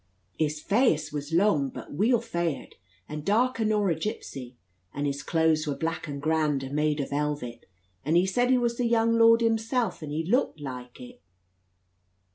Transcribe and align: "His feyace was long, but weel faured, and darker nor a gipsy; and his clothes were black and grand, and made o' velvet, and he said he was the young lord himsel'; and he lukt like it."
"His 0.39 0.59
feyace 0.63 1.13
was 1.13 1.31
long, 1.31 1.69
but 1.69 1.93
weel 1.93 2.19
faured, 2.21 2.73
and 3.07 3.23
darker 3.23 3.63
nor 3.63 3.91
a 3.91 3.93
gipsy; 3.95 4.57
and 4.95 5.05
his 5.05 5.21
clothes 5.21 5.67
were 5.67 5.75
black 5.75 6.07
and 6.07 6.19
grand, 6.19 6.63
and 6.63 6.75
made 6.75 6.99
o' 6.99 7.05
velvet, 7.05 7.67
and 8.03 8.17
he 8.17 8.25
said 8.25 8.49
he 8.49 8.57
was 8.57 8.77
the 8.77 8.87
young 8.87 9.11
lord 9.19 9.41
himsel'; 9.41 9.93
and 10.01 10.11
he 10.11 10.25
lukt 10.25 10.59
like 10.59 10.99
it." 10.99 11.21